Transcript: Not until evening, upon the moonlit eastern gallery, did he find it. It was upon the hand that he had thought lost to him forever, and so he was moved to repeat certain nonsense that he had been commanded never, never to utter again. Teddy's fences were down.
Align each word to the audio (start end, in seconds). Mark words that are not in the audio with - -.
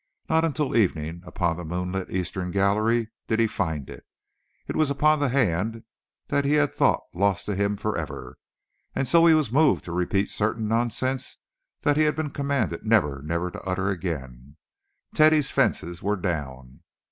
Not 0.27 0.43
until 0.43 0.75
evening, 0.75 1.21
upon 1.27 1.57
the 1.57 1.63
moonlit 1.63 2.09
eastern 2.09 2.49
gallery, 2.49 3.11
did 3.27 3.39
he 3.39 3.45
find 3.45 3.87
it. 3.87 4.03
It 4.67 4.75
was 4.75 4.89
upon 4.89 5.19
the 5.19 5.29
hand 5.29 5.83
that 6.29 6.43
he 6.43 6.53
had 6.53 6.73
thought 6.73 7.03
lost 7.13 7.45
to 7.45 7.55
him 7.55 7.77
forever, 7.77 8.39
and 8.95 9.07
so 9.07 9.27
he 9.27 9.35
was 9.35 9.51
moved 9.51 9.85
to 9.85 9.91
repeat 9.91 10.31
certain 10.31 10.67
nonsense 10.67 11.37
that 11.83 11.97
he 11.97 12.05
had 12.05 12.15
been 12.15 12.31
commanded 12.31 12.83
never, 12.83 13.21
never 13.23 13.51
to 13.51 13.61
utter 13.61 13.89
again. 13.89 14.57
Teddy's 15.13 15.51
fences 15.51 16.01
were 16.01 16.17
down. 16.17 16.79